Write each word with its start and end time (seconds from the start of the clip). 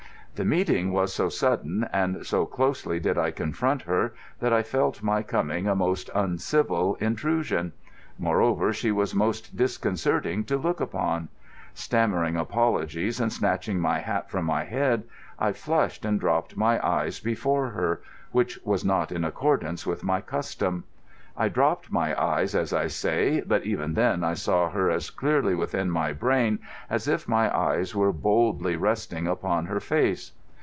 The 0.33 0.45
meeting 0.45 0.91
was 0.91 1.13
so 1.13 1.29
sudden, 1.29 1.87
and 1.93 2.25
so 2.25 2.47
closely 2.47 2.99
did 2.99 3.15
I 3.15 3.29
confront 3.29 3.83
her, 3.83 4.15
that 4.39 4.51
I 4.51 4.63
felt 4.63 5.03
my 5.03 5.21
coming 5.21 5.67
a 5.67 5.75
most 5.75 6.09
uncivil 6.15 6.95
intrusion. 6.95 7.73
Moreover, 8.17 8.73
she 8.73 8.91
was 8.91 9.13
most 9.13 9.55
disconcerting 9.55 10.43
to 10.45 10.57
look 10.57 10.79
upon. 10.81 11.27
Stammering 11.75 12.37
apologies 12.37 13.19
and 13.19 13.31
snatching 13.31 13.79
my 13.79 13.99
hat 13.99 14.31
from 14.31 14.45
my 14.45 14.63
head, 14.63 15.03
I 15.37 15.51
flushed 15.53 16.05
and 16.05 16.19
dropped 16.19 16.57
my 16.57 16.83
eyes 16.83 17.19
before 17.19 17.69
her—which 17.69 18.57
was 18.63 18.83
not 18.83 19.11
in 19.11 19.23
accordance 19.23 19.85
with 19.85 20.03
my 20.03 20.21
custom. 20.21 20.85
I 21.37 21.47
dropped 21.47 21.93
my 21.93 22.21
eyes, 22.21 22.53
as 22.53 22.73
I 22.73 22.87
say, 22.87 23.39
but 23.47 23.65
even 23.65 23.93
then 23.93 24.21
I 24.21 24.33
saw 24.33 24.69
her 24.69 24.91
as 24.91 25.09
clearly 25.09 25.55
within 25.55 25.89
my 25.89 26.11
brain 26.11 26.59
as 26.89 27.07
if 27.07 27.25
my 27.27 27.57
eyes 27.57 27.95
were 27.95 28.11
boldly 28.11 28.75
resting 28.75 29.27
upon 29.27 29.67
her 29.67 29.79
face. 29.79 30.33